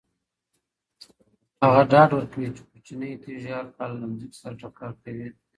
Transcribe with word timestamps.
هغه 1.63 1.81
ډاډ 1.91 2.09
ورکوي 2.13 2.47
چې 2.55 2.61
کوچنۍ 2.69 3.11
تیږې 3.23 3.51
هر 3.57 3.67
کال 3.75 3.89
له 4.01 4.05
ځمکې 4.19 4.37
سره 4.41 4.55
ټکر 4.61 4.91
کوي. 5.03 5.27